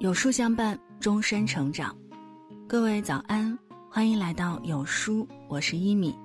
[0.00, 1.94] 有书相伴，终身成长。
[2.66, 3.56] 各位早安，
[3.90, 6.16] 欢迎来到有书，我是一米。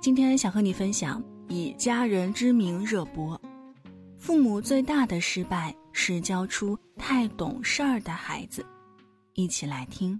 [0.00, 3.38] 今天想和你分享以家人之名热播，
[4.16, 8.64] 父母最大的失败是教出太懂事儿的孩子。
[9.34, 10.18] 一起来听。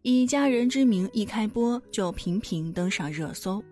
[0.00, 3.62] 以家人之名一开播就频频登上热搜。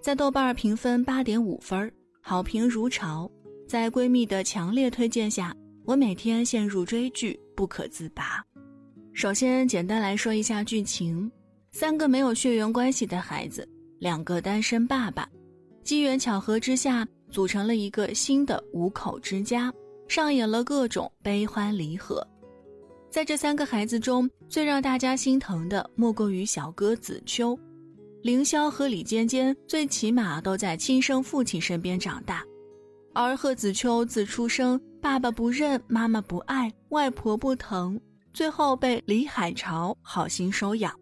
[0.00, 3.30] 在豆瓣评分八点五分，好评如潮。
[3.68, 5.54] 在闺蜜的强烈推荐下，
[5.84, 8.42] 我每天陷入追剧不可自拔。
[9.12, 11.30] 首先，简单来说一下剧情：
[11.72, 13.68] 三个没有血缘关系的孩子，
[13.98, 15.28] 两个单身爸爸，
[15.84, 19.70] 机缘巧合之下组成了一个新的五口之家，
[20.08, 22.26] 上演了各种悲欢离合。
[23.10, 27.58] 在这三个孩子中，最让大家心疼的莫过于小哥子秋。
[28.22, 32.44] 凌霄和李尖尖最起码都在亲生父亲身边长大，
[33.14, 37.98] 而贺子秋自出生，爸爸不认，妈妈不爱，外婆不疼，
[38.34, 40.94] 最后被李海潮好心收养。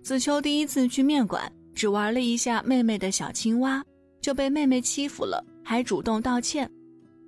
[0.00, 3.84] 子秋第一次去面馆，只玩了一下妹妹的小青蛙，
[4.20, 6.70] 就被妹妹欺负了，还主动道歉：“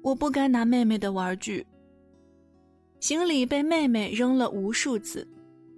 [0.04, 1.66] 我不该拿妹妹的玩具。”
[3.00, 5.26] 行李被妹妹扔了无数次，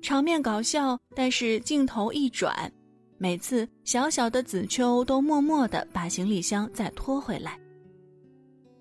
[0.03, 2.71] 场面搞笑，但是镜头一转。
[3.19, 7.59] 每次小小的子秋都默默地把行李箱再拖回来。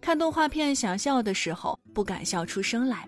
[0.02, 3.08] 看动画片想笑的时候不敢笑出声来，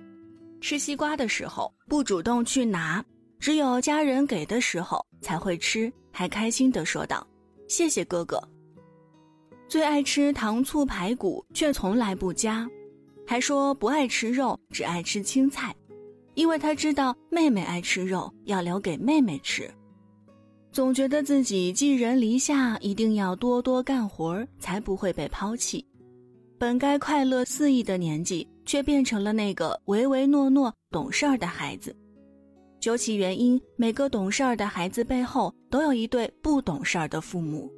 [0.61, 3.03] 吃西瓜的时候不主动去拿，
[3.39, 7.25] 只有家人给的时候才会吃，还开心地说道
[7.67, 8.41] ：“谢谢哥哥。”
[9.69, 12.67] 最爱吃糖醋排骨却从来不夹，
[13.27, 15.75] 还说不爱吃肉，只爱吃青菜，
[16.35, 19.69] 因为他知道妹妹爱吃肉，要留给妹妹吃。
[20.71, 25.83] 总觉得自己寄人篱下，一定要多多干活才不会被抛弃。
[26.59, 31.95] 本该快乐肆意的年纪，却变成了那个唯唯诺诺、懂事儿的孩子。
[32.79, 37.71] 究其原因，每个懂事儿的孩子背后都有一对不懂事儿的父母。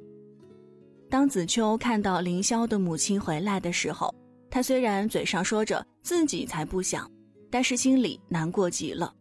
[1.08, 4.14] 当子秋看到凌霄的母亲回来的时候，
[4.50, 7.10] 他虽然嘴上说着自己才不想，
[7.50, 9.12] 但是心里难过极了。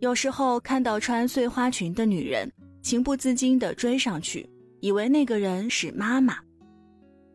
[0.00, 2.50] 有时候看到穿碎花裙的女人。
[2.84, 4.48] 情不自禁地追上去，
[4.80, 6.36] 以为那个人是妈妈。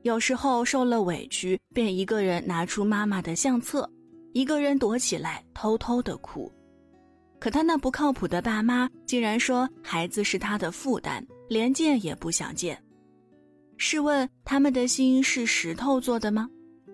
[0.04, 3.90] 有时候受了委屈，便一个人拿出妈妈的相册，
[4.32, 6.50] 一个人躲起来偷偷的哭。
[7.40, 12.80] 可他那不靠谱的爸妈竟然说孩子是他的负担，连见也不想见。
[13.78, 16.48] 试问他们的心是石头做的吗？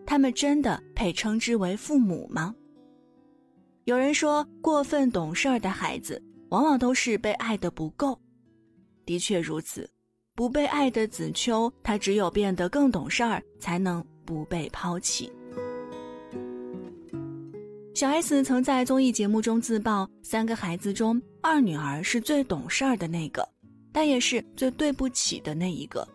[0.05, 2.55] 他们真的配称之为父母吗？
[3.83, 8.17] 有人说，过分懂事儿的孩子，往往都是被爱的不够。
[9.05, 9.89] 的确如此，
[10.35, 15.31] 不被爱的子秋，他只有变得更懂事儿，才能不被抛弃。
[17.93, 23.47] 小 S 曾在综艺节目中自曝，三个孩子中，二女儿是最懂事儿的那个，
[23.93, 26.05] 但也是最对不起的那一个。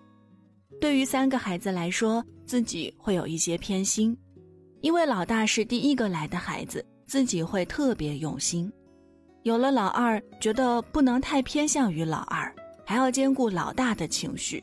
[0.79, 4.15] 对于三个孩子来说，自己会有一些偏心，
[4.83, 8.71] 因为老大是第一个来的孩子，自己会特别用心。
[9.43, 12.55] 有了老二，觉得不能太偏向于老二。
[12.85, 14.63] 还要兼顾老大的情绪，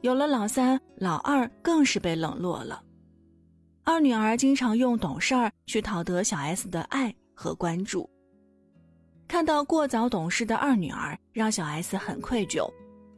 [0.00, 2.82] 有了老三、老二更是被冷落了。
[3.82, 8.08] 二女儿经常用懂事儿去讨得小 S 的爱和关注。
[9.26, 12.70] 看到过早懂事的二女儿，让小 S 很愧疚，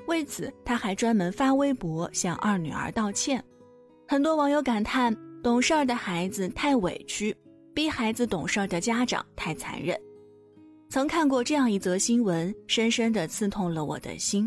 [0.07, 3.43] 为此他还专门发微博向二女儿道歉。
[4.07, 7.37] 很多网友感叹：懂事儿的孩子太委屈，
[7.75, 9.99] 逼孩子懂事儿的家长太残忍。
[10.93, 14.47] 曾看过这样一则新闻，深深地刺痛了我的心。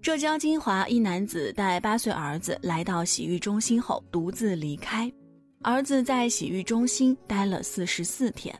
[0.00, 5.12] 浙江金华一男子带八岁儿子来到洗浴中心后，独自离开。
[5.60, 8.58] 儿子在洗浴中心待了四十四天。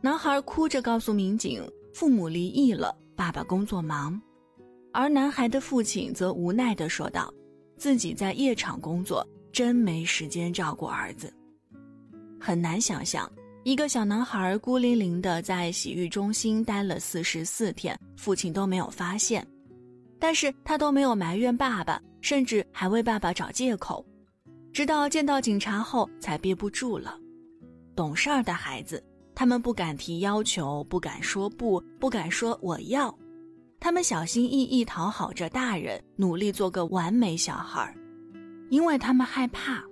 [0.00, 1.62] 男孩哭着告诉民警，
[1.94, 4.20] 父母离异了，爸爸工作忙。
[4.92, 7.32] 而男孩的父亲则无奈地说道
[7.78, 11.32] ：“自己在夜场工作，真没时间照顾儿子。”
[12.40, 13.30] 很难想象。
[13.64, 19.44] 一个小男孩孤零零的在洗浴中心待了四十四天，父亲都没有发现，
[20.18, 24.04] 但是他都没有埋怨爸爸，甚至还为爸爸找借口，
[24.70, 27.18] 直到见到警察后才憋不住了。
[27.96, 29.02] 懂事儿的孩子，
[29.34, 33.16] 他们不敢提要求，不敢说不，不敢说我要，
[33.80, 37.96] 他们小心翼翼讨好着大人，努力做个完美小孩，
[38.68, 39.82] 因为他们害怕。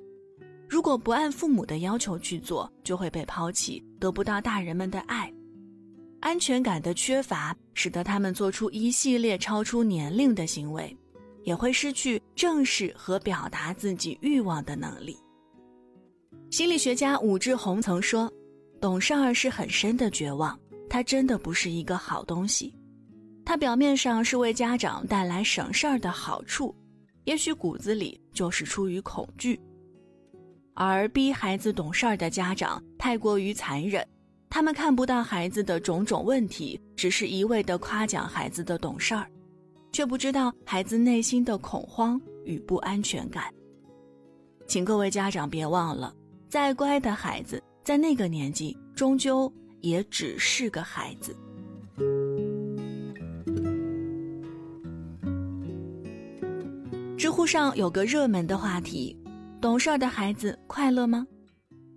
[0.73, 5.31] 如果不按父母的要求去做，就会被抛弃，得不到大人们的爱。
[6.21, 10.97] 安全感的缺乏，使得他们做出一系列超出年龄的行为，
[11.43, 15.15] 也会失去正视和表达自己欲望的能力。
[16.51, 18.33] 心理学家武志红曾说
[18.81, 20.59] ：“懂事儿是很深的绝望，
[20.89, 22.75] 它真的不是一个好东西。
[23.45, 26.75] 它表面上是为家长带来省事儿的好处，
[27.25, 29.61] 也许骨子里就是出于恐惧。
[30.75, 34.07] 而逼孩子懂事儿的家长太过于残忍，
[34.49, 39.27] 他们看不到孩子的种种问题，只是一味的夸奖孩子的懂事儿，
[39.93, 43.45] 却不知道孩子内心的恐慌与不安全感。
[44.67, 46.15] 请各位家长别忘了。”
[46.53, 51.35] 再乖的孩子，在那个年纪，终究也只是个孩子。
[57.17, 59.17] 知乎上有个热门的话题：
[59.63, 61.25] 懂事儿的孩子快乐吗？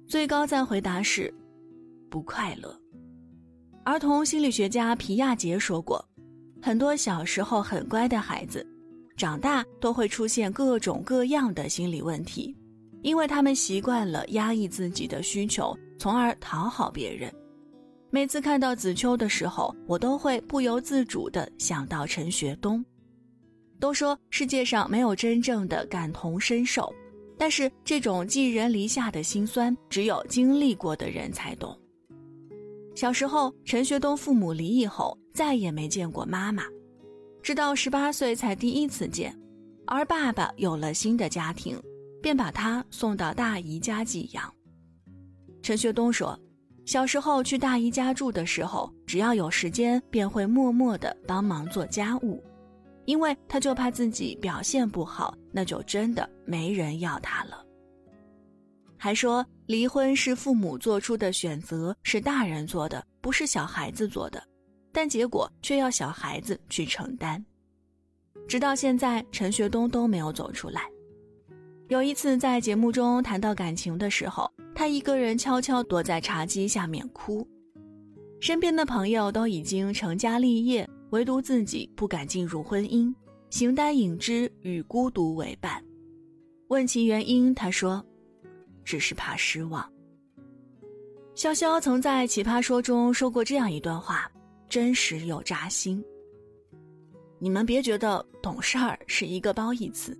[0.07, 1.33] 最高赞回答是
[2.11, 2.79] 不快乐。
[3.83, 6.07] 儿童心理学家皮亚杰说过，
[6.61, 8.63] 很多小时候很乖的孩子，
[9.17, 12.55] 长大都会出现各种各样的心理问题。
[13.01, 17.33] 因为他们习惯了压抑自己的需求，从而讨好别人。
[18.11, 22.85] 每次看到子秋的时候，我都会不由自主地想到陈学冬。
[23.79, 26.93] 都说世界上没有真正的感同身受，
[27.37, 31.77] 但是这种寄人篱下的心酸，只有经历过的人才懂。
[32.95, 36.63] 小时候，陈学冬父母离异后，再也没见过妈妈，
[37.41, 39.37] 直到十八岁才第一次见，
[39.85, 41.81] 而爸爸有了新的家庭。
[42.21, 44.51] 便把他送到大姨家寄养。
[45.61, 46.35] 陈学冬说，
[46.83, 52.43] 小时候去大姨家住的时候，只要有时间，便会默默地帮忙做家务，
[53.05, 57.63] 因为他就怕自己表现不好，那就真的没人要他了。
[58.97, 64.41] 还说，离婚是父母做出的选择，是大人做的，不是小孩子做的，
[64.91, 67.43] 但结果却要小孩子去承担。
[68.47, 70.83] 直到现在，陈学冬都没有走出来。
[71.87, 77.47] 有一次在节目中谈到感情的时候，他一个人悄悄躲在茶几下面哭，
[78.39, 83.15] 身边的朋友都已经成家立业，唯独自己不敢进入婚姻，
[83.49, 85.81] 形单影只，与孤独为伴。
[86.67, 88.05] 问其原因，他说
[88.83, 89.89] ：“只是怕失望。”
[91.33, 94.29] 潇潇曾在《奇葩说》中说过这样一段话，
[94.67, 96.03] 真实又扎心。
[97.39, 100.19] 你们别觉得懂事儿是一个褒义词。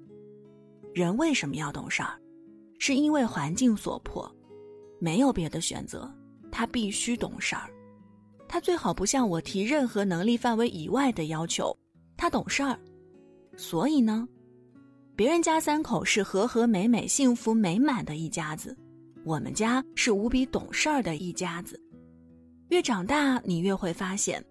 [0.94, 2.18] 人为什么要懂事儿？
[2.80, 4.34] 是因为环境所迫，
[4.98, 6.10] 没有别的选择，
[6.50, 7.70] 他必须懂事儿。
[8.48, 11.76] 他最好不向我提任何能力范围以外的要求。
[12.18, 12.80] 他懂事儿，
[13.58, 14.28] 所以呢，
[15.16, 18.76] 别人家三口是和和美美、幸福美满的一家子，
[19.24, 21.80] 我们家是无比懂事儿的一家子。
[22.70, 24.44] 越长大，你越会发现，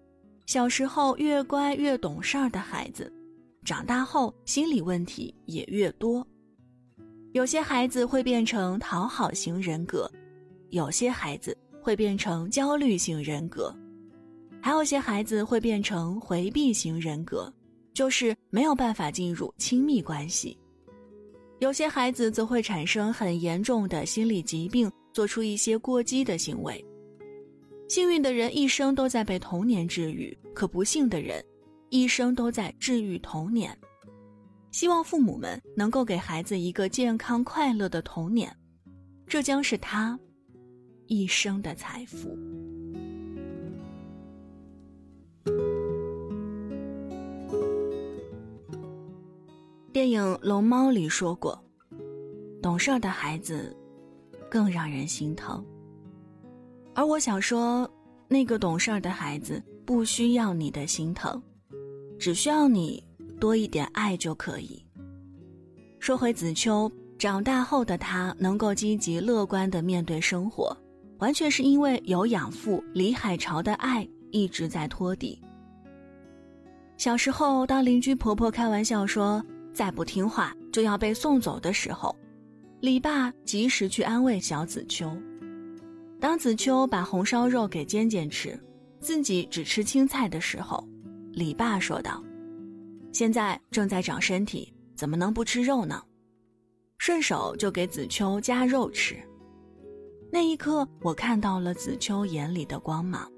[0.45, 3.11] 小时候越乖越懂事儿的孩子，
[3.63, 6.25] 长大后心理问题也越多。
[7.33, 10.09] 有些孩子会变成讨好型人格，
[10.69, 13.75] 有些孩子会变成焦虑型人格，
[14.65, 17.53] 还有些孩子会变成回避型人格，
[17.93, 20.57] 就是没有办法进入亲密关系。
[21.59, 26.83] 有些孩子则会产生很严重的心理疾病，做出一些过激的行为。
[27.87, 31.45] 幸运的人一生都在被童年治愈，可不幸的人，
[31.91, 33.69] 一生都在治愈童年。
[34.71, 38.51] 希望父母们能够给孩子一个健康快乐的童年，
[39.27, 40.19] 这将是他
[41.05, 42.35] 一生的财富。
[49.95, 51.57] 电影《龙猫》里说过
[52.61, 53.73] ：“懂事的孩子
[54.51, 55.65] 更让人心疼。”
[56.93, 57.89] 而我想说，
[58.27, 61.41] 那个懂事的孩子不需要你的心疼，
[62.19, 63.01] 只需要你。
[63.39, 64.85] 多一点爱就可以。
[65.97, 70.75] 说回子秋，长大后的他能够积极乐观的面对生活，
[71.19, 75.41] 完全是因为有养父李海潮的爱一直在托底。
[76.97, 79.41] 小时候，当邻居婆婆开玩笑说
[79.75, 82.15] 再不听话就要被送走的时候，
[82.79, 85.11] 李爸及时去安慰小子秋。
[86.17, 88.57] 当子秋把红烧肉给尖尖吃，
[89.01, 90.81] 自己只吃青菜的时候，
[91.33, 92.23] 李爸说道。
[93.11, 96.01] 现在正在长身体，怎么能不吃肉呢？
[96.97, 99.17] 顺手就给子秋加肉吃。
[100.31, 103.29] 那一刻，我看到了子秋眼里的光芒。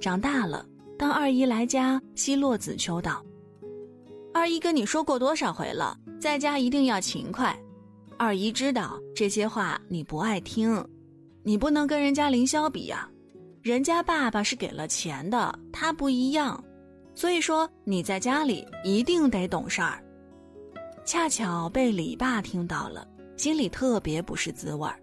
[0.00, 0.66] 长大了，
[0.98, 3.24] 当二姨来家奚落子秋道
[4.34, 7.56] ：“二姨跟你说过多少回了，在家一定要勤快。
[8.18, 10.82] 二姨知道这些话你不爱听，
[11.42, 13.08] 你不能跟人家凌霄比呀，
[13.62, 16.62] 人家爸爸是给了钱的，他不一样。”
[17.14, 20.02] 所以说你在家里一定得懂事儿。
[21.04, 24.98] 恰巧被李爸听到了，心里特别不是滋味儿，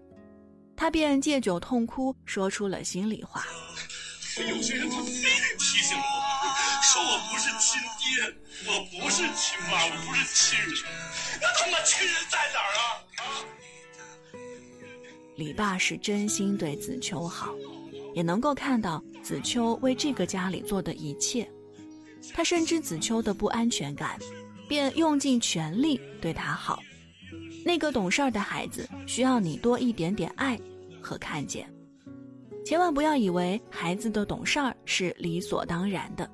[0.74, 3.44] 他便借酒痛哭，说出了心里话。
[4.48, 6.09] 有些人他非得提醒我，
[8.14, 8.34] 爹，
[8.66, 10.74] 我不是亲妈，我不是亲人，
[11.40, 12.82] 那他妈亲人在哪儿啊？
[13.18, 13.22] 啊！
[15.36, 17.54] 李爸是真心对子秋好，
[18.14, 21.48] 也能够看到子秋为这个家里做的一切，
[22.34, 24.18] 他深知子秋的不安全感。
[24.68, 26.80] 便用尽全力对他好。
[27.64, 30.56] 那个懂事儿的孩子需要你多一点点爱
[31.02, 31.68] 和看见。
[32.64, 36.30] 千万不要以为孩子的懂事儿是理所当然的。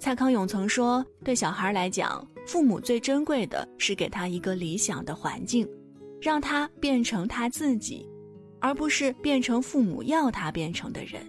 [0.00, 5.68] 蔡康永曾说：“对小孩来讲，父母最珍贵的是给他一个理想的环境，
[6.22, 8.08] 让他变成他自己，
[8.60, 11.20] 而不是变成父母要他变成的人。”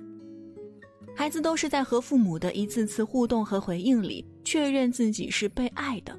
[1.13, 6.18] 孩子都是在和父母的一次次互动和回应里确认自己是被爱的。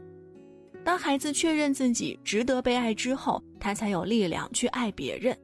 [0.84, 5.34] 当孩子确认自己值得被爱之后，他才有力量去爱别人，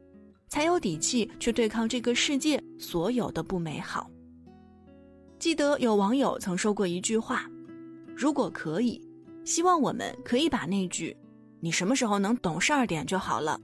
[0.49, 4.11] 才有底气去对抗这个世界所有的不美好。
[5.39, 7.49] 记得有网友曾说过一句话
[8.17, 9.01] ：“如果可以，
[9.45, 11.17] 希望我们可以把那句
[11.61, 13.61] ‘你什么时候能懂事儿点就好了’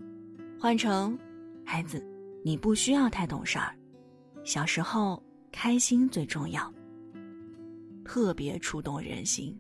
[0.59, 1.19] 换成
[1.65, 2.05] ‘孩子，
[2.45, 3.75] 你不需要太懂事儿，
[4.45, 5.23] 小时候’。”
[5.57, 6.69] 开心最重要，
[8.05, 9.57] 特别触动人心。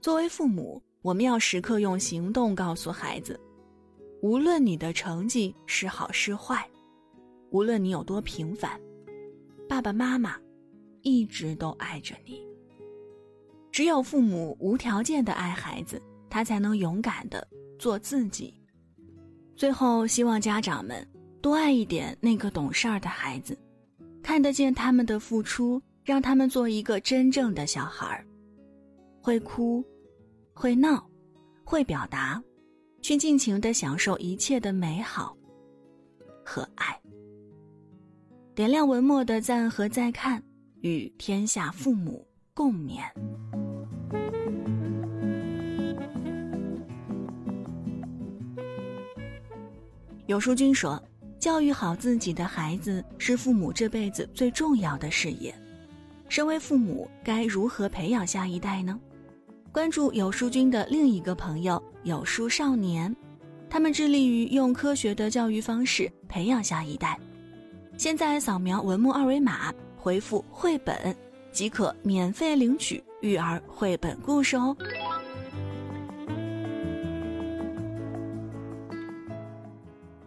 [0.00, 3.38] 作为父母，我们要时刻用行动告诉孩子：
[4.22, 6.64] 无论你的成绩是好是坏，
[7.50, 8.80] 无论你有多平凡，
[9.68, 10.36] 爸爸妈妈
[11.08, 12.46] 一直都爱着你。
[13.72, 17.46] 只有父母无条件的爱孩子，他才能勇敢的
[17.78, 18.54] 做自己。
[19.56, 21.06] 最后，希望家长们
[21.40, 23.58] 多爱一点那个懂事儿的孩子。
[24.22, 28.26] 看得见他们的付出，让他们做一个真正的小孩儿，
[29.22, 29.82] 会哭，
[30.52, 31.08] 会闹，
[31.64, 32.42] 会表达，
[33.00, 35.36] 去尽情的享受一切的美好
[36.44, 37.00] 和爱。
[38.54, 40.42] 点亮文末的赞和再看，
[40.80, 43.00] 与天下父母共勉。
[50.26, 51.02] 有书君说。
[51.38, 55.54] 教育好自己的孩子是父母这辈子最重要的事业。
[56.28, 58.98] 身为父母，该如何培养下一代呢？
[59.70, 63.14] 关注有书君的另一个朋友有书少年，
[63.70, 67.16] 他们致力于用科学的教育方式培养下一代。
[67.96, 71.14] 现在扫描文末二维码，回复“绘本”，
[71.52, 74.76] 即可免费领取育儿绘本故事哦。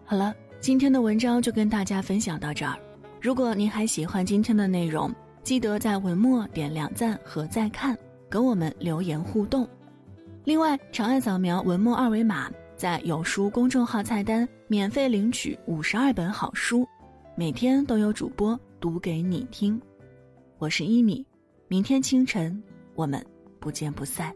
[0.05, 0.35] 好了。
[0.59, 2.77] 今天的文章就跟大家分享到这儿。
[3.19, 5.11] 如果您还喜欢今天的内容，
[5.41, 7.97] 记得在文末点亮赞和再看，
[8.29, 9.67] 跟我们留言互动。
[10.43, 16.87] 另外，长按扫描文末二维码，在有书公众号菜单免费领取五十二本好书，
[17.35, 19.79] 每天都有主播读给你听。
[20.57, 21.23] 我是一米，
[21.67, 22.61] 明天清晨
[22.95, 23.23] 我们
[23.59, 24.35] 不见不散。